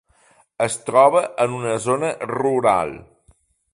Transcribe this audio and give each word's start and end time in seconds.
Es 0.65 0.77
troba 0.87 1.21
en 1.45 1.53
una 1.57 1.75
zona 1.85 2.09
rural. 2.33 2.95